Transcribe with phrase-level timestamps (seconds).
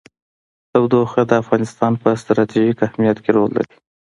[0.71, 3.75] تودوخه د افغانستان په ستراتیژیک اهمیت کې رول لري.